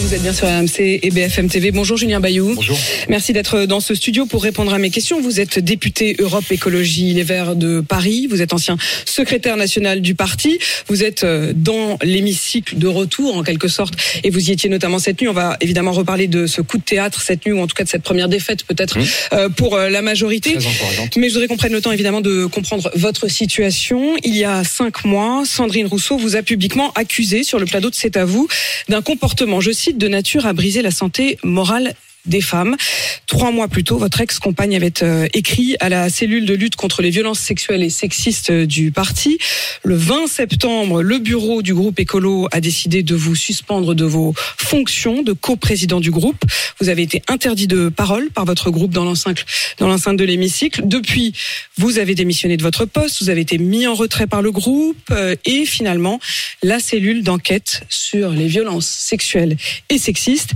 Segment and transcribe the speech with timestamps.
[0.00, 1.70] Vous êtes bien sur RMC et BFM TV.
[1.70, 2.54] Bonjour Julien Bayou.
[2.54, 2.78] Bonjour.
[3.08, 5.20] Merci d'être dans ce studio pour répondre à mes questions.
[5.20, 8.26] Vous êtes député Europe Écologie Les Verts de Paris.
[8.28, 10.58] Vous êtes ancien secrétaire national du parti.
[10.88, 13.94] Vous êtes euh, dans l'hémicycle de retour en quelque sorte
[14.24, 15.28] et vous y étiez notamment cette nuit.
[15.28, 17.84] On va évidemment reparler de ce coup de théâtre cette nuit ou en tout cas
[17.84, 19.04] de cette première défaite peut-être Mmh.
[19.32, 20.54] euh, pour euh, la majorité.
[20.54, 21.10] Très.
[21.16, 24.16] Mais je voudrais qu'on prenne le temps évidemment de comprendre votre situation.
[24.24, 27.94] Il y a cinq mois, Sandrine Rousseau vous a publiquement accusé sur le plateau de
[27.94, 28.48] C'est à vous
[28.88, 31.92] d'un comportement, je cite, de nature à briser la santé morale
[32.26, 32.76] des femmes.
[33.26, 37.02] Trois mois plus tôt, votre ex-compagne avait euh, écrit à la cellule de lutte contre
[37.02, 39.38] les violences sexuelles et sexistes euh, du parti.
[39.82, 44.34] Le 20 septembre, le bureau du groupe écolo a décidé de vous suspendre de vos
[44.36, 46.42] fonctions de coprésident du groupe.
[46.80, 49.44] Vous avez été interdit de parole par votre groupe dans l'enceinte
[50.16, 50.82] de l'hémicycle.
[50.86, 51.32] Depuis,
[51.76, 54.96] vous avez démissionné de votre poste, vous avez été mis en retrait par le groupe
[55.10, 56.18] euh, et finalement,
[56.62, 59.56] la cellule d'enquête sur les violences sexuelles
[59.90, 60.52] et sexistes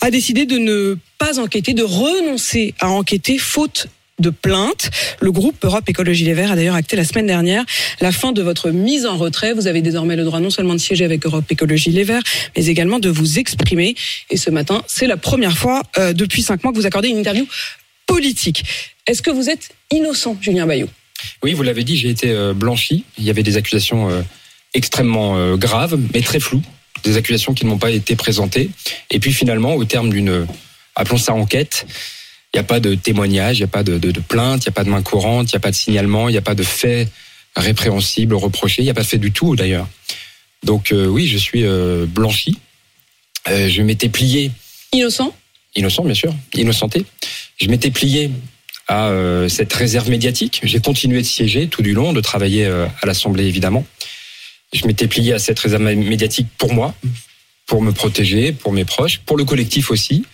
[0.00, 4.90] a décidé de ne pas enquêter, de renoncer à enquêter faute de plainte.
[5.20, 7.64] Le groupe Europe Écologie Les Verts a d'ailleurs acté la semaine dernière
[8.00, 9.52] la fin de votre mise en retrait.
[9.52, 12.22] Vous avez désormais le droit non seulement de siéger avec Europe Écologie Les Verts,
[12.56, 13.94] mais également de vous exprimer.
[14.30, 17.18] Et ce matin, c'est la première fois euh, depuis cinq mois que vous accordez une
[17.18, 17.46] interview
[18.06, 18.64] politique.
[19.06, 20.88] Est-ce que vous êtes innocent, Julien Bayou?
[21.42, 23.04] Oui, vous l'avez dit, j'ai été euh, blanchi.
[23.18, 24.22] Il y avait des accusations euh,
[24.74, 26.62] extrêmement graves, mais très floues.
[27.02, 28.70] Des accusations qui ne m'ont pas été présentées.
[29.10, 30.46] Et puis finalement, au terme d'une,
[30.94, 31.86] appelons ça enquête,
[32.52, 34.68] il n'y a pas de témoignage, il n'y a pas de, de, de plainte, il
[34.68, 36.42] n'y a pas de main courante, il n'y a pas de signalement, il n'y a
[36.42, 37.08] pas de fait
[37.56, 39.88] répréhensible, reproché, il n'y a pas de fait du tout d'ailleurs.
[40.62, 42.58] Donc euh, oui, je suis euh, blanchi.
[43.48, 44.50] Euh, je m'étais plié
[44.92, 45.34] Innocent?
[45.76, 47.04] Innocent bien sûr, innocenté.
[47.60, 48.30] Je m'étais plié
[48.86, 50.60] à euh, cette réserve médiatique.
[50.62, 53.84] J'ai continué de siéger tout du long, de travailler euh, à l'Assemblée évidemment.
[54.72, 56.94] Je m'étais plié à cette réserve médiatique pour moi,
[57.66, 60.24] pour me protéger, pour mes proches, pour le collectif aussi.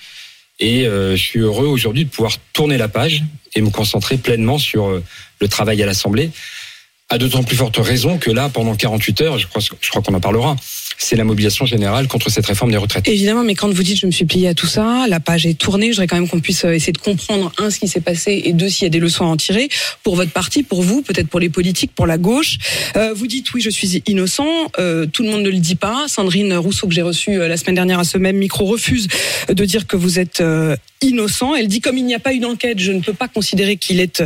[0.60, 4.58] Et euh, je suis heureux aujourd'hui de pouvoir tourner la page et me concentrer pleinement
[4.58, 5.02] sur euh,
[5.40, 6.30] le travail à l'Assemblée.
[7.08, 10.14] À d'autant plus forte raison que là, pendant 48 heures, je crois, je crois qu'on
[10.14, 10.54] en parlera,
[11.02, 13.08] c'est la mobilisation générale contre cette réforme des retraites.
[13.08, 15.58] Évidemment, mais quand vous dites je me suis plié à tout ça, la page est
[15.58, 18.02] tournée, je voudrais quand même qu'on puisse euh, essayer de comprendre, un, ce qui s'est
[18.02, 19.68] passé, et deux, s'il y a des leçons à en tirer,
[20.02, 22.58] pour votre parti, pour vous, peut-être pour les politiques, pour la gauche.
[22.96, 24.46] Euh, vous dites oui, je suis innocent,
[24.78, 26.04] euh, tout le monde ne le dit pas.
[26.06, 29.08] Sandrine Rousseau, que j'ai reçue la semaine dernière à ce même micro, refuse
[29.48, 30.42] de dire que vous êtes
[31.00, 31.54] innocent.
[31.54, 34.00] Elle dit comme il n'y a pas eu d'enquête, je ne peux pas considérer qu'il
[34.00, 34.22] est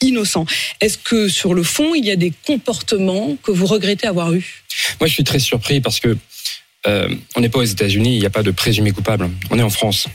[0.00, 0.46] innocent.
[0.80, 4.64] Est-ce que sur le fond, il y a des comportements que vous regrettez avoir eus?
[5.00, 6.16] Moi, je suis très surpris parce que
[6.86, 9.30] euh, on n'est pas aux États-Unis, il n'y a pas de présumé coupable.
[9.50, 10.06] On est en France.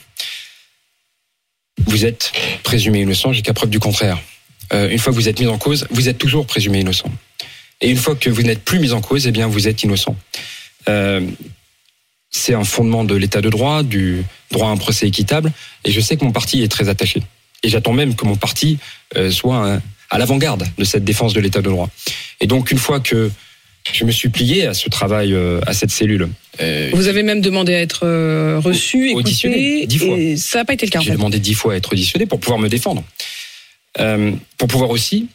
[1.86, 4.18] Vous êtes présumé innocent jusqu'à preuve du contraire.
[4.72, 7.10] Euh, une fois que vous êtes mis en cause, vous êtes toujours présumé innocent.
[7.80, 10.16] Et une fois que vous n'êtes plus mis en cause, eh bien, vous êtes innocent.
[10.88, 11.20] Euh,
[12.30, 15.52] c'est un fondement de l'état de droit, du droit à un procès équitable.
[15.84, 17.22] Et je sais que mon parti est très attaché.
[17.62, 18.78] Et j'attends même que mon parti
[19.16, 21.90] euh, soit un- à l'avant-garde de cette défense de l'état de droit.
[22.40, 23.30] Et donc, une fois que
[23.92, 26.28] je me suis plié à ce travail, euh, à cette cellule,
[26.60, 30.16] euh, Vous avez même demandé à être euh, reçu, Auditionné, dix fois.
[30.16, 30.98] et ça n'a pas été le cas.
[31.00, 31.16] en J'ai fait.
[31.16, 33.02] demandé dix fois à être auditionné pour pouvoir me défendre.
[34.00, 35.28] Euh, pour pouvoir aussi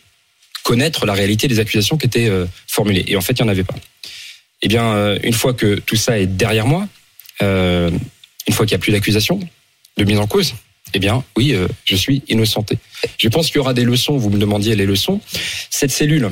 [0.64, 2.30] connaître la réalité des accusations qui étaient
[2.68, 3.06] formulées.
[3.08, 3.76] Et en fait, il n'y en avait pas.
[4.62, 6.88] Eh bien, une fois que tout ça est derrière moi,
[7.42, 8.00] une
[8.54, 9.40] fois qu'il n'y a plus d'accusation,
[9.98, 10.56] de mise en cause,
[10.94, 12.78] eh bien, oui, je suis innocenté.
[13.18, 15.22] Je pense qu'il y aura des leçons, vous me demandiez les leçons.
[15.70, 16.32] Cette cellule,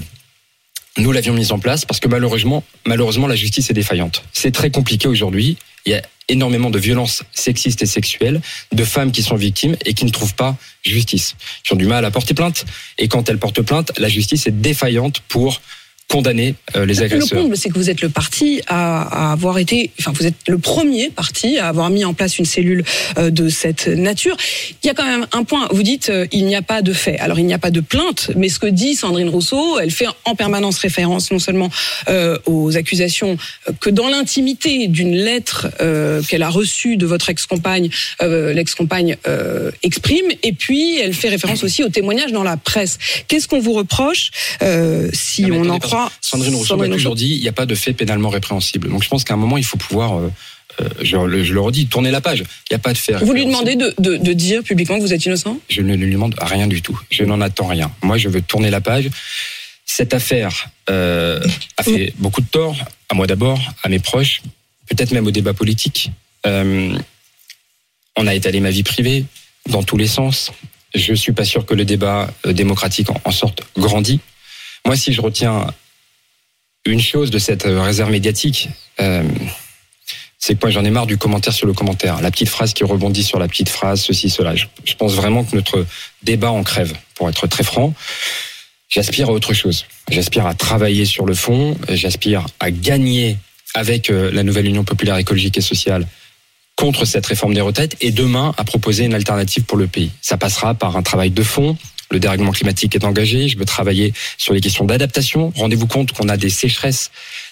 [0.98, 4.24] nous l'avions mise en place parce que malheureusement, malheureusement, la justice est défaillante.
[4.32, 5.58] C'est très compliqué aujourd'hui.
[5.86, 8.42] Il y a énormément de violences sexistes et sexuelles,
[8.72, 12.06] de femmes qui sont victimes et qui ne trouvent pas justice, qui ont du mal
[12.06, 12.66] à porter plainte.
[12.98, 15.62] Et quand elles portent plainte, la justice est défaillante pour
[16.08, 17.40] condamner euh, les Le agresseurs.
[17.42, 20.58] comble, c'est que vous êtes le parti à, à avoir été, enfin, vous êtes le
[20.60, 22.84] premier parti à avoir mis en place une cellule
[23.18, 24.38] euh, de cette nature.
[24.84, 25.68] Il y a quand même un point.
[25.72, 27.18] Vous dites, euh, il n'y a pas de fait.
[27.20, 30.06] Alors, il n'y a pas de plainte, mais ce que dit Sandrine Rousseau, elle fait
[30.26, 31.70] en permanence référence non seulement
[32.08, 33.38] euh, aux accusations
[33.68, 37.90] euh, que dans l'intimité d'une lettre euh, qu'elle a reçue de votre ex-compagne,
[38.22, 43.00] euh, l'ex-compagne euh, exprime, et puis elle fait référence aussi aux témoignages dans la presse.
[43.28, 44.32] Qu'est-ce qu'on vous reproche
[44.62, 45.92] euh, si Non, on en parce
[46.22, 48.90] Sandrine Rousseau m'a Rousseau toujours dit il n'y a pas de fait pénalement répréhensible.
[48.90, 50.32] Donc je pense qu'à un moment, il faut pouvoir, euh,
[50.82, 52.40] euh, je, le- je le redis, tourner la page.
[52.40, 55.02] Il n'y a pas de fait Vous lui demandez de, de, de dire publiquement que
[55.02, 55.58] vous êtes innocent?
[55.70, 57.00] Je ne lui demande rien du tout.
[57.10, 57.92] Je n'en attends rien.
[58.04, 59.10] Moi, je veux tourner la page.
[59.86, 61.40] Cette affaire euh,
[61.78, 62.76] a fait beaucoup de tort,
[63.10, 64.42] à moi d'abord, à mes proches,
[64.90, 66.10] peut-être même au débat politique.
[66.48, 66.98] Euh,
[68.18, 69.26] on a étalé ma vie privée.
[69.70, 70.52] dans tous les sens.
[70.94, 74.20] Je suis pas sûr que le débat démocratique en, en sorte grandi.
[74.86, 75.68] Moi, si je retiens
[76.86, 79.24] une chose de cette euh, réserve médiatique, euh,
[80.38, 82.22] c'est que moi j'en ai marre du commentaire sur le commentaire.
[82.22, 84.56] La petite phrase qui rebondit sur la petite phrase, ceci, cela.
[84.56, 85.86] Je, je pense vraiment que notre
[86.22, 87.94] débat en crève, pour être très franc.
[88.90, 89.86] J'aspire à autre chose.
[90.10, 91.76] J'aspire à travailler sur le fond.
[91.90, 93.38] J'aspire à gagner
[93.74, 96.08] avec euh, la nouvelle Union populaire écologique et sociale
[96.76, 100.12] contre cette réforme des retraites et demain à proposer une alternative pour le pays.
[100.22, 101.78] Ça passera par un travail de fond.
[102.12, 103.48] Le dérèglement climatique est engagé.
[103.48, 105.52] Je veux travailler sur les questions d'adaptation.
[105.56, 107.12] Rendez-vous compte qu'on a des sécheresses,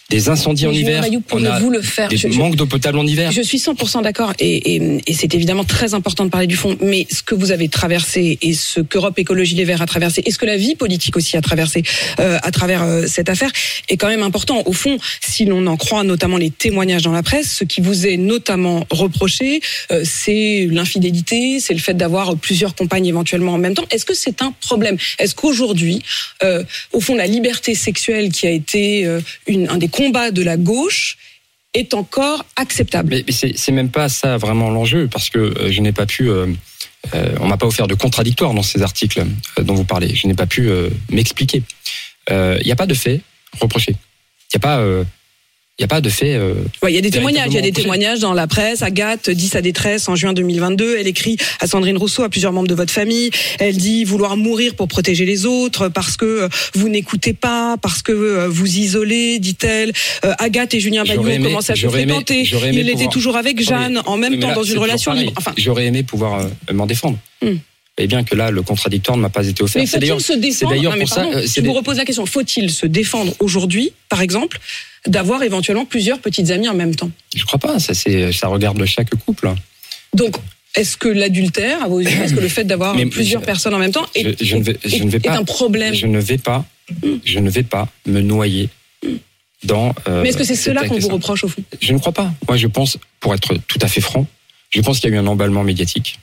[0.09, 3.05] des incendies en Mais hiver, on a le faire des Je- manques d'eau potable en
[3.07, 3.31] hiver.
[3.31, 6.77] Je suis 100% d'accord et, et, et c'est évidemment très important de parler du fond,
[6.81, 10.31] mais ce que vous avez traversé et ce qu'Europe Écologie Les Verts a traversé et
[10.31, 11.83] ce que la vie politique aussi a traversé
[12.19, 13.51] euh, à travers euh, cette affaire
[13.89, 14.61] est quand même important.
[14.65, 18.05] Au fond, si l'on en croit notamment les témoignages dans la presse, ce qui vous
[18.05, 19.61] est notamment reproché,
[19.91, 23.85] euh, c'est l'infidélité, c'est le fait d'avoir plusieurs compagnes éventuellement en même temps.
[23.89, 24.97] Est-ce que c'est un problème?
[25.17, 26.01] Est-ce qu'aujourd'hui,
[26.91, 29.07] au fond, la liberté sexuelle qui a été
[29.47, 31.17] une, un des combats de la gauche
[31.73, 35.79] est encore acceptable Mais, mais c'est même pas ça vraiment l'enjeu, parce que euh, je
[35.81, 36.29] n'ai pas pu.
[36.29, 36.47] euh,
[37.13, 40.15] euh, on m'a pas offert de contradictoire dans ces articles euh, dont vous parlez.
[40.15, 41.63] Je n'ai pas pu euh, m'expliquer.
[42.29, 43.19] Il n'y a pas de fait
[43.59, 43.91] reproché.
[43.91, 44.77] Il n'y a pas.
[45.79, 46.35] Il n'y a pas de fait.
[46.35, 46.53] euh,
[46.83, 48.83] Ouais, il y a des témoignages, il y a des témoignages dans la presse.
[48.83, 50.97] Agathe dit sa détresse en juin 2022.
[50.99, 53.31] Elle écrit à Sandrine Rousseau, à plusieurs membres de votre famille.
[53.57, 58.03] Elle dit vouloir mourir pour protéger les autres, parce que euh, vous n'écoutez pas, parce
[58.03, 59.93] que euh, vous isolez, dit-elle.
[60.25, 62.45] Euh, Agathe et Julien Bayou aimé- commencé à se aimé- fréquenter.
[62.45, 65.09] j'aurais aimé Il était toujours avec Oui, Jeanne, en même temps là, dans une relation
[65.11, 65.25] pareil.
[65.29, 65.39] libre.
[65.39, 66.39] Enfin, J'aurais aimé pouvoir
[66.69, 67.17] euh, m'en défendre.
[67.41, 67.55] Hmm.
[67.99, 69.79] Et bien que là, le contradictoire ne m'a pas été offert.
[69.81, 71.15] mais C'est d'ailleurs- faut-il se c'est défendre Non, mais pour ça.
[71.21, 72.25] pardon, euh, Je vous repose la question.
[72.25, 74.59] Faut-il se défendre aujourd'hui, par exemple,
[75.05, 77.11] d'avoir éventuellement plusieurs petites amies en même temps?
[77.35, 77.77] Je crois pas.
[77.79, 79.51] Ça, ça regarde chaque couple.
[80.15, 80.37] Donc,
[80.75, 83.79] est-ce que l'adultère, à vos yeux, est-ce que le fait d'avoir plusieurs je- personnes en
[83.79, 85.37] même temps est, je, je ne vais, je ne vais est pas.
[85.37, 86.65] un problème Je ne vais pas.
[87.25, 88.69] Je ne vais pas me noyer
[89.63, 89.93] dans.
[90.07, 91.63] euh, Mais est-ce que c'est cela qu'on vous reproche au fond?
[91.79, 92.33] Je ne crois pas.
[92.47, 94.25] Moi, je pense, pour être tout à fait franc,
[94.71, 96.19] je pense qu'il y a eu un emballement médiatique.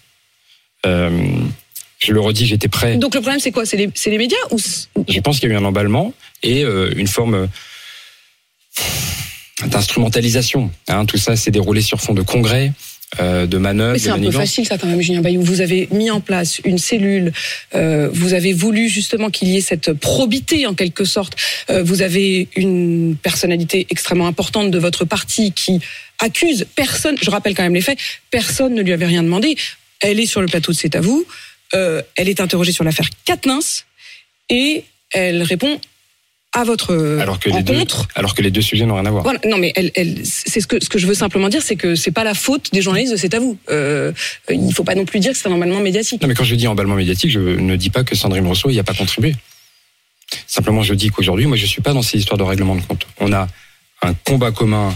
[0.87, 1.11] Euh,
[2.01, 2.97] je le redis, j'étais prêt.
[2.97, 3.67] Donc le problème c'est quoi?
[3.67, 4.59] C'est les, médias ou
[5.09, 7.47] Je pense qu'il y a eu un emballement et euh, une forme euh,
[9.67, 10.71] d'instrumentalisation.
[10.89, 12.73] Hein, tout ça s'est déroulé sur fond de congrès,
[13.21, 15.43] euh, de manœuvres, c'est un peu facile ça quand même, Julien Bayou.
[15.43, 17.33] Vous avez mis en place une cellule,
[17.75, 21.37] euh, vous avez voulu justement qu'il y ait cette probité en quelque sorte.
[21.69, 25.81] Vous avez une personnalité extrêmement importante de votre parti qui
[26.19, 27.99] accuse personne, je rappelle quand même les faits,
[28.31, 29.57] personne ne lui avait rien demandé.
[30.01, 31.27] Elle est sur le plateau de C'est à vous,
[31.75, 33.85] euh, elle est interrogée sur l'affaire Katnins
[34.49, 35.81] et elle répond
[36.53, 38.09] à votre Alors que, les deux, rencontre.
[38.17, 39.23] alors que les deux sujets n'ont rien à voir.
[39.23, 39.39] Voilà.
[39.47, 41.95] Non, mais elle, elle, c'est ce que ce que je veux simplement dire, c'est que
[41.95, 43.57] c'est pas la faute des journalistes de C'est à vous.
[43.71, 44.13] Euh,
[44.51, 46.21] il faut pas non plus dire que c'est un emballement médiatique.
[46.21, 48.81] Non, mais quand je dis emballement médiatique, je ne dis pas que Sandrine Rousseau n'y
[48.81, 49.37] a pas contribué.
[50.47, 53.07] Simplement, je dis qu'aujourd'hui, moi, je suis pas dans ces histoires de règlement de compte.
[53.19, 53.47] On a
[54.03, 54.93] un combat commun,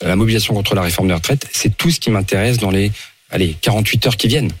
[0.00, 1.46] la mobilisation contre la réforme des retraites.
[1.52, 2.92] C'est tout ce qui m'intéresse dans les,
[3.32, 4.52] allez, 48 heures qui viennent.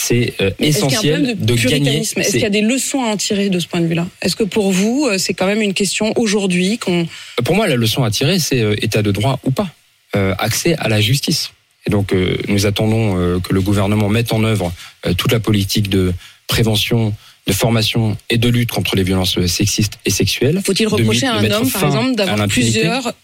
[0.00, 1.98] C'est euh, essentiel problème de, de, gagner.
[1.98, 4.36] Est-ce qu'il y a des leçons à en tirer de ce point de vue-là Est-ce
[4.36, 7.06] que pour vous, euh, c'est quand même une question aujourd'hui qu'on
[7.44, 9.68] Pour moi, la leçon à tirer, c'est euh, état de droit ou pas,
[10.16, 11.50] Euh, accès à la justice.
[11.86, 12.14] Et donc,
[12.48, 14.72] nous attendons que le gouvernement mette en œuvre
[15.16, 16.12] toute la politique de
[16.46, 17.14] prévention,
[17.46, 20.60] de formation et de lutte contre les violences sexistes et sexuelles.
[20.62, 23.14] faut-il reprocher à un homme, par exemple, d'avoir plusieurs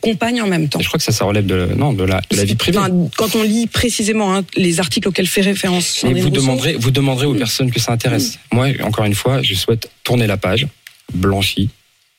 [0.00, 2.20] compagnes en même temps Et je crois que ça, ça relève de, non, de, la,
[2.30, 2.78] de la vie privée.
[2.78, 6.90] Enfin, quand on lit précisément hein, les articles auxquels fait référence Mais vous demanderez, vous
[6.90, 8.38] demanderez aux personnes que ça intéresse.
[8.52, 10.66] Moi, encore une fois, je souhaite tourner la page,
[11.12, 11.70] blanchi,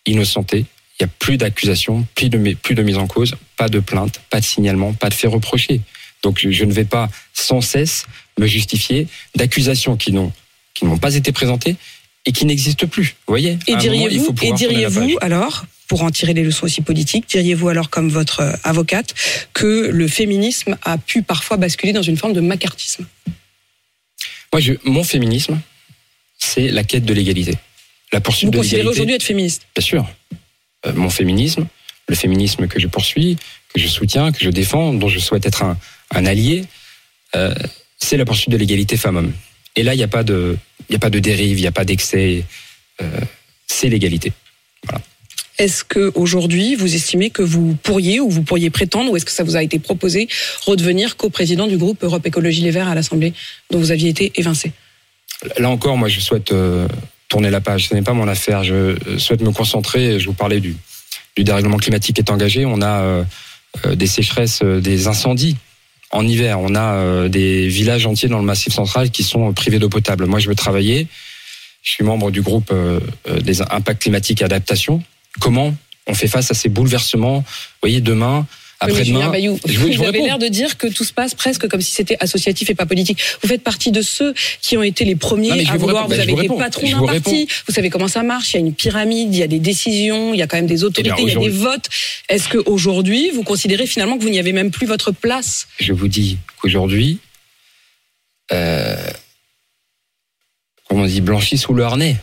[0.06, 0.66] innocenté.
[1.00, 4.22] Il n'y a plus d'accusations, plus de, plus de mise en cause, pas de plainte,
[4.30, 5.82] pas de signalement, pas de fait reproché.
[6.24, 8.06] Donc je, ne vais pas sans cesse
[8.38, 10.32] me justifier d'accusations qui n'ont
[10.74, 11.76] qui n'ont pas été présentées
[12.26, 13.16] et qui n'existent plus.
[13.28, 14.34] Vous voyez Et diriez-vous,
[15.20, 19.14] la alors, pour en tirer les leçons aussi politiques, diriez-vous alors comme votre euh, avocate
[19.52, 23.06] que le féminisme a pu parfois basculer dans une forme de macartisme?
[24.54, 25.60] Moi, je, mon féminisme,
[26.38, 27.56] c'est la quête de l'égalité.
[28.14, 29.68] La poursuite Vous de considérez aujourd'hui être féministe?
[29.76, 30.10] Bien sûr.
[30.86, 31.68] Euh, mon féminisme,
[32.08, 33.36] le féminisme que je poursuis,
[33.74, 35.78] que je soutiens, que je défends, dont je souhaite être un,
[36.12, 36.64] un allié,
[37.36, 37.54] euh,
[37.98, 39.34] c'est la poursuite de l'égalité femmes-hommes.
[39.76, 40.58] Et là, il n'y a pas de,
[40.88, 42.46] il y a pas de dérive, il n'y a pas d'excès.
[43.02, 43.20] Euh,
[43.68, 44.32] c'est l'égalité.
[45.58, 49.32] Est-ce que aujourd'hui vous estimez que vous pourriez ou vous pourriez prétendre, ou est-ce que
[49.32, 50.28] ça vous a été proposé,
[50.66, 53.34] redevenir coprésident du groupe Europe Écologie Les Verts à l'Assemblée,
[53.70, 54.72] dont vous aviez été évincé?
[55.58, 56.88] Là encore, moi, je souhaite euh,
[57.28, 57.88] tourner la page.
[57.90, 58.64] Ce n'est pas mon affaire.
[58.64, 60.20] Je euh, souhaite me concentrer.
[60.20, 60.76] Je vous parlais du,
[61.38, 62.66] dérèglement climatique qui est engagé.
[62.66, 63.24] On a euh,
[63.96, 65.58] des sécheresses, des incendies
[66.12, 69.90] En hiver, on a des villages entiers dans le Massif central qui sont privés d'eau
[69.90, 70.26] potable.
[70.26, 71.08] Moi, je veux travailler.
[71.82, 72.72] Je suis membre du groupe
[73.42, 75.02] des impacts climatiques et adaptation.
[75.40, 75.74] Comment
[76.08, 77.46] on fait face à ces bouleversements Vous
[77.82, 78.46] voyez, demain,
[78.84, 81.82] après-demain, Bayou, je vous- vous avez l'air de dire que tout se passe presque comme
[81.82, 83.20] si c'était associatif et pas politique.
[83.44, 86.04] Vous faites partie de ceux qui ont été les premiers Non, à vous vouloir.
[86.06, 86.58] Vous Bah, avez je vous été réponds.
[86.58, 87.48] patron Je d'un parti.
[87.68, 88.52] Vous savez comment ça marche.
[88.52, 90.66] Il y a une pyramide, il y a des décisions, il y a quand même
[90.66, 91.86] des autorités, Eh bien, il y a des votes.
[92.28, 95.68] Est-ce que aujourd'hui, vous considérez finalement que vous n'y avez même plus votre place?
[95.80, 97.20] Je vous dis qu'aujourd'hui,
[98.52, 98.96] euh,
[100.90, 102.16] comment on dit, blanchi sous le harnais,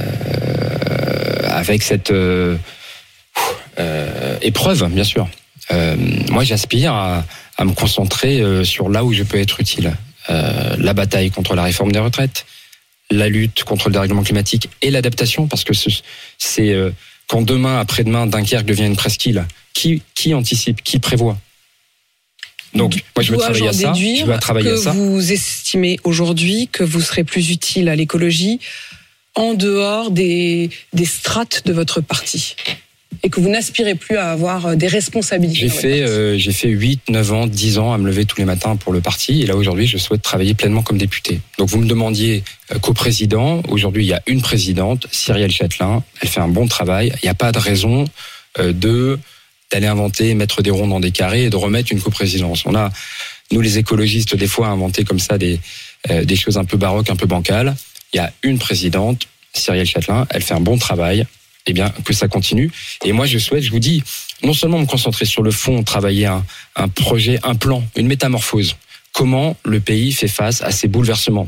[0.00, 0.47] euh,
[1.58, 2.56] avec cette euh,
[3.78, 5.28] euh, épreuve, bien sûr.
[5.70, 5.96] Euh,
[6.30, 7.24] moi, j'aspire à,
[7.56, 9.92] à me concentrer sur là où je peux être utile.
[10.28, 12.44] La bataille contre la réforme des retraites,
[13.10, 16.02] la lutte contre le dérèglement climatique et l'adaptation, parce que ce-
[16.36, 16.90] c'est euh,
[17.26, 21.38] quand demain, après-demain, Dunkerque devient une presqu'île, qui, qui anticipe, qui prévoit?
[22.74, 23.94] Donc, moi, je veux travailler à ça.
[23.94, 24.90] Je veux travailler que à ça.
[24.90, 28.60] vous estimez aujourd'hui que vous serez plus utile à l'écologie
[29.38, 32.56] en dehors des, des strates de votre parti
[33.22, 35.60] et que vous n'aspirez plus à avoir euh, des responsabilités.
[35.60, 38.44] J'ai fait, euh, j'ai fait 8, 9 ans, 10 ans à me lever tous les
[38.44, 39.42] matins pour le parti.
[39.42, 41.40] Et là, aujourd'hui, je souhaite travailler pleinement comme député.
[41.56, 43.62] Donc, vous me demandiez euh, co-président.
[43.68, 46.02] Aujourd'hui, il y a une présidente, Cyrielle Châtelain.
[46.20, 47.12] Elle fait un bon travail.
[47.22, 48.04] Il n'y a pas de raison
[48.58, 49.18] euh, de
[49.70, 52.64] d'aller inventer, mettre des ronds dans des carrés et de remettre une coprésidence.
[52.64, 52.90] On a,
[53.52, 55.60] nous les écologistes, des fois inventé comme ça des,
[56.10, 57.76] euh, des choses un peu baroques, un peu bancales.
[58.12, 60.26] Il y a une présidente, Cyrielle Châtelain.
[60.30, 61.26] Elle fait un bon travail.
[61.66, 62.70] Eh bien, que ça continue.
[63.04, 64.02] Et moi, je souhaite, je vous dis,
[64.42, 66.42] non seulement me concentrer sur le fond, travailler un,
[66.76, 68.76] un projet, un plan, une métamorphose.
[69.12, 71.46] Comment le pays fait face à ces bouleversements?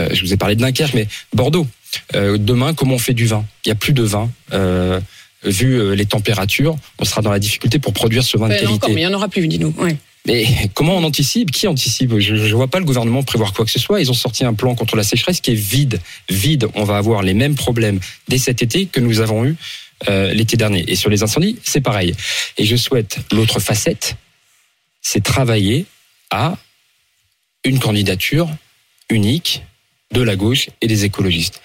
[0.00, 1.68] Euh, Je vous ai parlé de Dunkerque, mais Bordeaux.
[2.16, 3.44] Euh, demain, comment on fait du vin?
[3.64, 4.30] Il y a plus de vin.
[4.52, 4.98] Euh,
[5.44, 8.72] vu euh, les températures, on sera dans la difficulté pour produire ce vin de qualité.
[8.72, 9.74] encore, mais il n'y en aura plus, dites-nous.
[9.78, 9.96] Ouais.
[10.26, 11.50] Mais comment on anticipe?
[11.50, 12.18] Qui anticipe?
[12.18, 14.00] Je ne vois pas le gouvernement prévoir quoi que ce soit.
[14.00, 16.00] Ils ont sorti un plan contre la sécheresse qui est vide.
[16.30, 16.68] Vide.
[16.74, 17.98] On va avoir les mêmes problèmes
[18.28, 19.56] dès cet été que nous avons eu
[20.08, 20.84] euh, l'été dernier.
[20.88, 22.14] Et sur les incendies, c'est pareil.
[22.56, 24.16] Et je souhaite l'autre facette,
[25.00, 25.86] c'est travailler
[26.30, 26.56] à
[27.64, 28.48] une candidature
[29.10, 29.62] unique
[30.12, 31.60] de la gauche et des écologistes.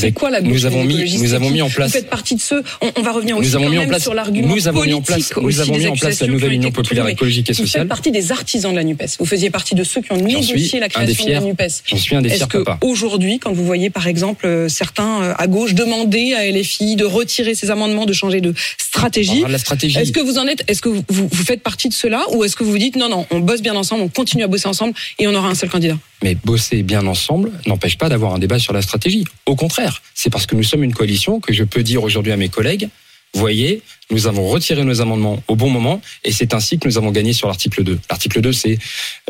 [0.00, 2.34] C'est quoi la gauche nous avons mis, nous avons mis en place Vous faites partie
[2.34, 2.62] de ceux.
[2.80, 4.82] On, on va revenir aussi nous avons quand mis en place, sur l'argument nous avons
[4.84, 7.58] mis en place, nous avons mis en place la nouvelle Union populaire écologique et Vous
[7.58, 7.88] faites sociale.
[7.88, 9.02] partie des artisans de la Nupes.
[9.18, 11.40] Vous faisiez partie de ceux qui ont négocié la création de la.
[11.40, 11.62] Nupes.
[11.86, 12.86] J'en suis un des Est-ce fiers que papas.
[12.86, 17.04] aujourd'hui, quand vous voyez par exemple euh, certains euh, à gauche demander à LFI de
[17.04, 19.98] retirer ses amendements, de changer de stratégie, stratégie.
[19.98, 22.44] est-ce que vous en êtes Est-ce que vous, vous vous faites partie de cela ou
[22.44, 24.68] est-ce que vous vous dites non non, on bosse bien ensemble, on continue à bosser
[24.68, 25.96] ensemble et on aura un seul candidat?
[26.22, 29.24] Mais bosser bien ensemble n'empêche pas d'avoir un débat sur la stratégie.
[29.46, 32.36] Au contraire, c'est parce que nous sommes une coalition que je peux dire aujourd'hui à
[32.36, 32.88] mes collègues,
[33.34, 37.10] voyez, nous avons retiré nos amendements au bon moment et c'est ainsi que nous avons
[37.10, 37.98] gagné sur l'article 2.
[38.10, 38.78] L'article 2, c'est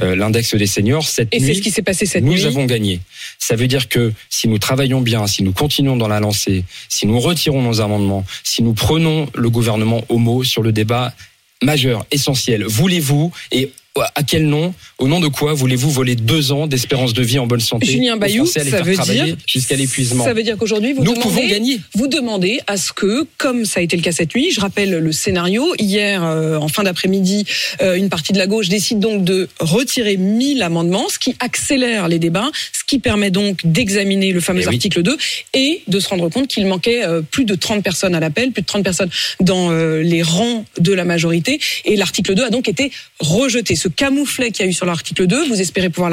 [0.02, 1.06] euh, l'index des seniors.
[1.06, 2.44] Cette Et c'est ce qui s'est passé cette nous nuit.
[2.44, 3.00] avons gagné.
[3.38, 7.06] Ça veut dire que si nous travaillons bien, si nous continuons dans la lancée, si
[7.06, 11.14] nous retirons nos amendements, si nous prenons le gouvernement au mot sur le débat
[11.62, 13.70] majeur, essentiel, voulez-vous et
[14.14, 17.46] à quel nom, au nom de quoi voulez-vous voler deux ans d'espérance de vie en
[17.46, 21.12] bonne santé Julien Bayou, ça veut dire jusqu'à l'épuisement Ça veut dire qu'aujourd'hui vous Nous
[21.12, 21.78] demandez pouvons gagner.
[21.94, 24.90] vous demandez à ce que, comme ça a été le cas cette nuit, je rappelle
[24.98, 27.44] le scénario, hier, euh, en fin d'après-midi,
[27.82, 32.08] euh, une partie de la gauche décide donc de retirer 1000 amendements, ce qui accélère
[32.08, 34.74] les débats, ce qui permet donc d'examiner le fameux Eh oui.
[34.74, 35.16] article 2
[35.52, 38.62] et de se rendre compte qu'il manquait euh, plus de 30 personnes à l'appel, plus
[38.62, 42.90] de 30 personnes dans les rangs de la majorité, et l'article 2 a donc été
[43.18, 43.76] rejeté.
[43.82, 46.12] Ce camouflet qu'il y a eu sur l'article 2, vous espérez pouvoir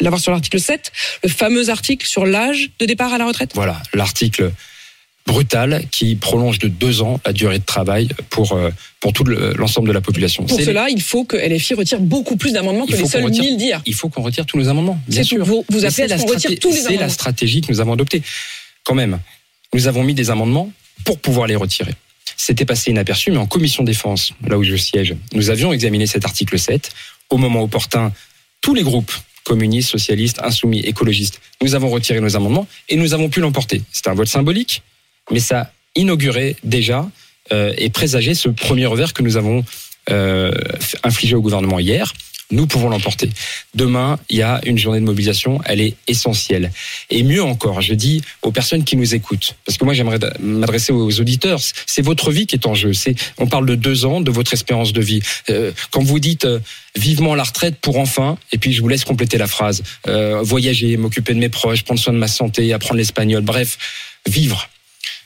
[0.00, 0.90] l'avoir sur l'article 7,
[1.22, 3.52] le fameux article sur l'âge de départ à la retraite?
[3.54, 4.50] Voilà, l'article
[5.26, 9.54] brutal qui prolonge de deux ans la durée de travail pour, euh, pour tout le-
[9.56, 10.44] l'ensemble de la population.
[10.44, 13.44] Pour cela, il faut que LFI retire beaucoup plus d'amendements que les seuls qu'on retire-
[13.44, 13.80] 1000 d'hier.
[13.86, 15.44] Il faut qu'on retire tous nos amendements, bien sûr.
[15.44, 17.08] Vous, vous appelez à ce la qu'on retire straté- tous les C'est la amendements.
[17.10, 18.22] stratégie que nous avons adoptée.
[18.82, 19.20] Quand même,
[19.72, 20.70] nous avons mis des amendements
[21.04, 21.92] pour pouvoir les retirer.
[22.36, 26.24] C'était passé inaperçu, mais en commission défense, là où je siège, nous avions examiné cet
[26.24, 26.90] article 7.
[27.30, 28.12] Au moment opportun,
[28.60, 29.12] tous les groupes,
[29.44, 33.82] communistes, socialistes, insoumis, écologistes, nous avons retiré nos amendements et nous avons pu l'emporter.
[33.92, 34.82] C'était un vote symbolique,
[35.30, 37.08] mais ça inaugurait déjà
[37.52, 39.64] euh, et présageait ce premier revers que nous avons
[40.10, 40.52] euh,
[41.02, 42.12] infligé au gouvernement hier.
[42.50, 43.30] Nous pouvons l'emporter.
[43.74, 46.70] Demain, il y a une journée de mobilisation, elle est essentielle.
[47.10, 50.92] Et mieux encore, je dis aux personnes qui nous écoutent, parce que moi j'aimerais m'adresser
[50.92, 52.92] aux auditeurs, c'est votre vie qui est en jeu.
[53.38, 55.20] On parle de deux ans, de votre espérance de vie.
[55.48, 56.60] Euh, quand vous dites euh,
[56.96, 60.96] vivement la retraite pour enfin, et puis je vous laisse compléter la phrase, euh, voyager,
[60.96, 63.78] m'occuper de mes proches, prendre soin de ma santé, apprendre l'espagnol, bref,
[64.26, 64.68] vivre.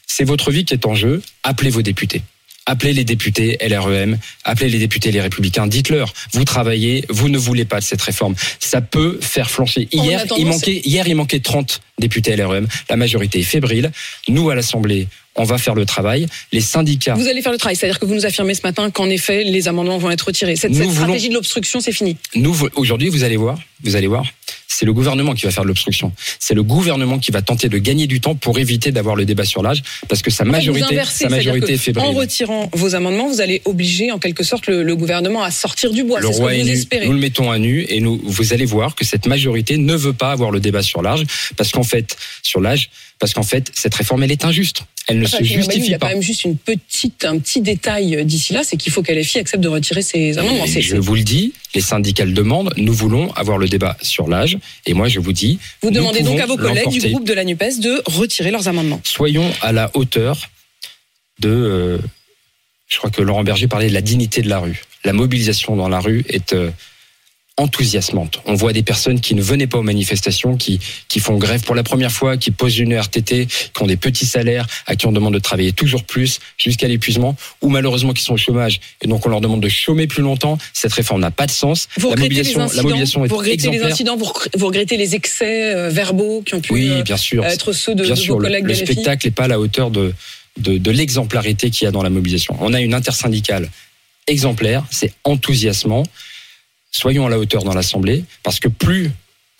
[0.07, 1.23] C'est votre vie qui est en jeu.
[1.43, 2.23] Appelez vos députés.
[2.71, 7.65] Appelez les députés LREM, appelez les députés les Républicains, dites-leur, vous travaillez, vous ne voulez
[7.65, 8.35] pas de cette réforme.
[8.61, 9.89] Ça peut faire flancher.
[9.97, 12.69] En Hier, il manquait, hier, il manquait 30 députés LREM.
[12.91, 13.91] La majorité est fébrile.
[14.29, 16.27] Nous, à l'Assemblée, on va faire le travail.
[16.53, 17.15] Les syndicats.
[17.15, 19.69] Vous allez faire le travail, c'est-à-dire que vous nous affirmez ce matin qu'en effet, les
[19.69, 20.57] amendements vont être retirés.
[20.57, 22.17] Cette, voulons- stratégie de l'obstruction, c'est fini.
[22.35, 24.25] Nous, aujourd'hui, vous allez voir, vous allez voir,
[24.71, 26.13] c'est le gouvernement qui va faire de l'obstruction.
[26.39, 29.45] C'est le gouvernement qui va tenter de gagner du temps pour éviter d'avoir le débat
[29.45, 32.05] sur l'âge, parce que sa majorité, inversez, sa majorité est fébrile.
[32.07, 35.93] En retirant vos amendements, vous allez obliger en quelque sorte le, le gouvernement à sortir
[35.93, 36.21] du bois.
[36.21, 36.85] Le ce roi est nu.
[37.07, 40.13] Nous le mettons à nu et nous, vous allez voir que cette majorité ne veut
[40.13, 41.23] pas avoir le débat sur l'âge,
[41.57, 44.83] parce qu'en fait, sur l'âge, parce qu'en fait, cette réforme, elle est injuste.
[45.09, 46.13] Elle ne Enfin, se Julien Bayou, il y justifie a quand pas.
[46.13, 49.63] même juste une petite, un petit détail euh, d'ici là, c'est qu'il faut qu'LFI accepte
[49.63, 50.67] de retirer ses amendements.
[50.67, 52.73] Je vous le dis, les syndicats le demandent.
[52.77, 54.59] Nous voulons avoir le débat sur l'âge.
[54.87, 57.45] Et moi, je vous dis, Vous demandez donc à vos collègues du groupe de la
[57.45, 59.01] NUPES de retirer leurs amendements.
[59.05, 60.39] soyons à la hauteur
[61.41, 61.49] de.
[61.49, 61.99] euh,
[62.87, 64.83] je crois que Laurent Berger parlait de la dignité de la rue.
[65.05, 66.71] La mobilisation dans la rue est euh,
[67.59, 68.41] enthousiasmante.
[68.47, 71.75] On voit des personnes qui ne venaient pas aux manifestations, qui, qui font grève pour
[71.75, 75.13] la première fois, qui posent une RTT, qui ont des petits salaires, à qui on
[75.13, 79.27] demande de travailler toujours plus jusqu'à l'épuisement, ou malheureusement qui sont au chômage et donc
[79.27, 80.57] on leur demande de chômer plus longtemps.
[80.73, 81.89] Cette réforme n'a pas de sens.
[81.99, 84.67] Vous la regrettez les mobilisation, la incidents, mobilisation est vous regrettez les incidents, vous vous
[84.67, 87.45] regrettez les excès euh, verbaux qui ont pu Oui, euh, bien sûr.
[87.45, 89.59] être ceux de, Bien de sûr, vos le, collègues le spectacle n'est pas à la
[89.59, 90.15] hauteur de,
[90.59, 92.57] de, de l'exemplarité qu'il y a dans la mobilisation.
[92.61, 93.69] On a une intersyndicale
[94.29, 96.05] exemplaire, c'est enthousiasmant.
[96.91, 99.11] Soyons à la hauteur dans l'Assemblée, parce que plus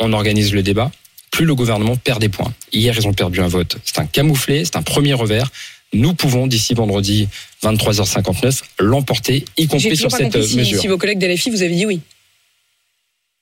[0.01, 0.91] on organise le débat,
[1.31, 2.53] plus le gouvernement perd des points.
[2.73, 3.77] Hier, ils ont perdu un vote.
[3.85, 5.51] C'est un camouflé, c'est un premier revers.
[5.93, 7.29] Nous pouvons, d'ici vendredi
[7.63, 10.81] 23h59, l'emporter, y compris sur cette euh, si, mesure.
[10.81, 12.01] si vos collègues de vous avez dit oui.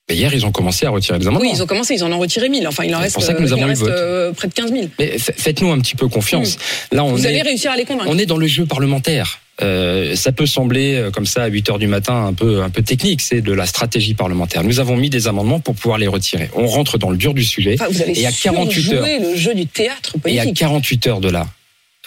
[0.09, 1.49] Mais hier, ils ont commencé à retirer les amendements.
[1.49, 2.65] Oui, ils ont commencé, ils en ont retiré 1000.
[2.67, 3.91] Enfin, il en reste, pour ça que nous il en avons eu le reste, vote.
[3.91, 4.87] euh, près de 15 000.
[4.99, 6.57] Mais fa- faites-nous un petit peu confiance.
[6.93, 7.29] Là, on Vous est...
[7.29, 8.09] allez réussir à les convaincre.
[8.09, 9.39] On est dans le jeu parlementaire.
[9.61, 12.69] Euh, ça peut sembler euh, comme ça à 8 heures du matin un peu un
[12.69, 14.63] peu technique, c'est de la stratégie parlementaire.
[14.63, 16.51] Nous avons mis des amendements pour pouvoir les retirer.
[16.55, 19.35] On rentre dans le dur du sujet Enfin, vous allez et à 48 heures le
[19.35, 20.59] jeu du théâtre et à politique.
[20.59, 21.47] 48 heures de la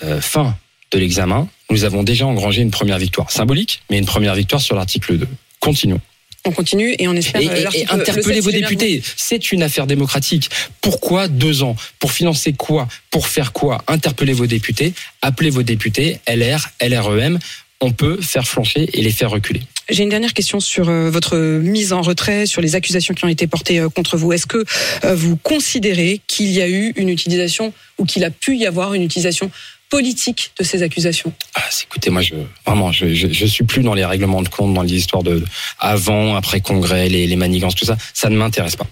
[0.05, 0.57] euh, fin
[0.92, 4.77] de l'examen, nous avons déjà engrangé une première victoire symbolique, mais une première victoire sur
[4.77, 5.29] l'article 2.
[5.59, 6.01] Continuons.
[6.46, 9.03] On continue et on espère Et, euh, et- interpellez sept, vos députés.
[9.16, 10.48] C'est une affaire démocratique.
[10.81, 11.76] Pourquoi deux ans?
[11.98, 12.88] Pour financer quoi?
[13.11, 13.83] Pour faire quoi?
[13.88, 17.38] Interpellez vos députés, appelez vos députés, LR, LREM.
[17.83, 19.62] On peut faire flancher et les faire reculer.
[19.88, 23.29] J'ai une dernière question sur euh, votre mise en retrait, sur les accusations qui ont
[23.29, 24.33] été portées euh, contre vous.
[24.35, 24.64] Est-ce que
[25.05, 28.92] euh, vous considérez qu'il y a eu une utilisation ou qu'il a pu y avoir
[28.94, 29.50] une utilisation
[29.90, 33.94] politique de ces accusations Ah, écoutez, moi, je vraiment, je, je, je suis plus dans
[33.94, 35.44] les règlements de compte, dans les histoires de
[35.79, 37.96] avant, après congrès, les, les manigances, tout ça.
[38.14, 38.87] Ça ne m'intéresse pas.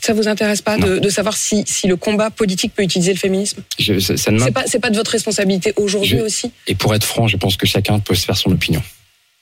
[0.00, 3.18] Ça vous intéresse pas de, de savoir si, si le combat politique peut utiliser le
[3.18, 3.62] féminisme?
[3.78, 6.50] Je, ça, C'est pas pas de votre responsabilité aujourd'hui aussi?
[6.66, 8.82] Et pour être franc, je pense que chacun peut se faire son opinion.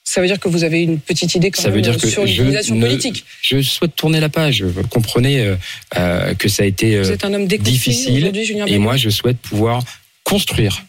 [0.03, 2.07] Ça veut dire que vous avez une petite idée quand Ça même veut dire que
[2.07, 3.25] sur l'utilisation politique.
[3.41, 4.61] Je souhaite tourner la page.
[4.61, 5.55] Vous comprenez euh,
[5.97, 8.31] euh, que ça a été Vous euh, êtes un homme difficile.
[8.43, 9.83] Julien Et moi, je souhaite pouvoir
[10.23, 10.83] construire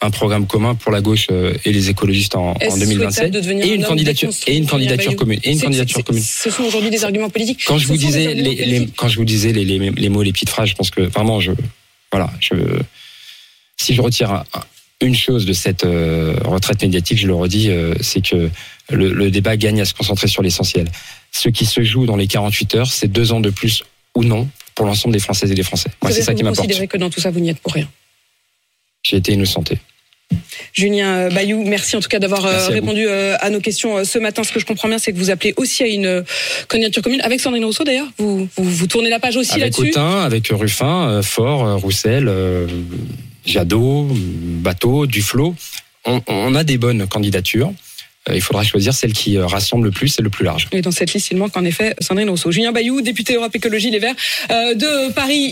[0.00, 3.30] un programme commun pour la gauche euh, et les écologistes en, Est-ce en souhaitable 2027
[3.32, 4.66] de devenir et un une candidature et une
[5.16, 6.22] commune et une C'est- candidature c'est- commune.
[6.22, 7.62] Ce sont aujourd'hui des arguments politiques.
[7.66, 8.94] Quand je vous disais les, les- politiques.
[8.96, 11.40] quand je vous disais les, les, les mots les petites phrases, je pense que vraiment
[11.40, 11.50] je
[12.12, 12.54] voilà je
[13.76, 14.64] si je retire un- un-
[15.00, 18.50] une chose de cette euh, retraite médiatique, je le redis, euh, c'est que
[18.90, 20.88] le, le débat gagne à se concentrer sur l'essentiel.
[21.32, 23.84] Ce qui se joue dans les 48 heures, c'est deux ans de plus
[24.16, 25.90] ou non pour l'ensemble des Françaises et des Français.
[26.02, 26.66] Moi, c'est ça qui vous m'importe.
[26.66, 27.88] considérez que dans tout ça, vous n'y êtes pour rien.
[29.08, 29.78] J'ai été innocenté.
[30.74, 34.04] Julien Bayou, merci en tout cas d'avoir euh, à répondu euh, à nos questions euh,
[34.04, 34.44] ce matin.
[34.44, 36.22] Ce que je comprends bien, c'est que vous appelez aussi à une euh,
[36.68, 38.08] candidature commune avec Sandrine Rousseau d'ailleurs.
[38.18, 39.90] Vous, vous, vous tournez la page aussi Avec là-dessus.
[39.92, 42.66] Autain, avec Ruffin, euh, Faure, euh, Roussel, euh,
[43.46, 45.54] Jadot, Bateau, Duflo.
[46.04, 47.72] On, on a des bonnes candidatures.
[48.28, 50.68] Euh, Il faudra choisir celle qui euh, rassemble le plus et le plus large.
[50.72, 52.50] Et dans cette liste, il manque en effet Sandrine Rousseau.
[52.50, 54.14] Julien Bayou, député Europe Écologie Les Verts
[54.50, 55.46] euh, de Paris.